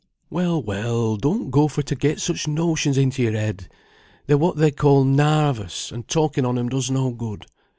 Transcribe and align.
"Well, 0.31 0.63
well, 0.63 1.15
don't 1.15 1.51
go 1.51 1.67
for 1.67 1.83
to 1.83 1.93
get 1.93 2.19
such 2.19 2.47
notions 2.47 2.97
into 2.97 3.21
your 3.21 3.33
head; 3.33 3.69
they're 4.25 4.35
what 4.35 4.57
they 4.57 4.71
call 4.71 5.03
'narvous,' 5.03 5.91
and 5.91 6.07
talking 6.07 6.43
on 6.43 6.57
'em 6.57 6.69
does 6.69 6.89
no 6.89 7.11
good. 7.11 7.45